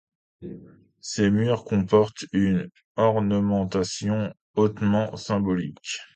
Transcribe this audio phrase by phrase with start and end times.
[1.01, 5.99] Ces murs comportent une ornementation hautement symbolique.